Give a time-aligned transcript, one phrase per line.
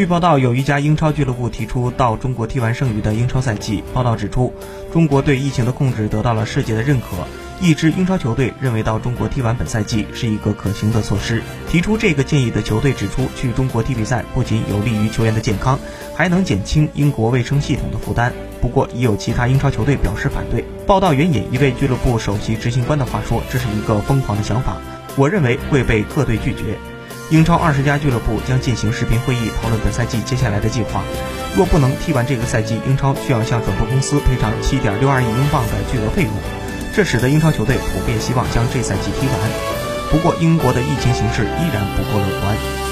[0.00, 3.84] 据报道，有一家英超俱乐部提出到中国踢完剩余的英超赛季。
[3.92, 4.50] 报道指出，
[4.94, 7.08] 中国对疫情的控制得到了世界的认可。
[7.60, 11.42] 一支英超球队认为到中国踢完本赛季是一个可行的措施。
[11.68, 15.78] 提出这个建议的球队指出，去中国踢比赛不仅有利于球员的健康，
[16.16, 18.32] 还能减轻英国卫生系统的负担。
[18.62, 20.64] 不过，已有其他英超球队表示反对。
[20.86, 24.78] 报道援引一位俱乐部首席执行官的话说：“这是一个疯狂的想法，
[25.16, 26.78] 我认为会被各队拒绝。”
[27.30, 31.04] 英超二十家俱乐部将进行视频会议，讨论本赛季接下来的计划。
[31.56, 36.32] 若不能踢完这个赛季，英超需要向转播公司赔偿七点六二亿英镑的巨额费用。
[36.92, 39.36] 这使得英超球队普遍希望将这赛季踢完。
[40.10, 42.89] 不过，英国的疫情形势依然不够乐观。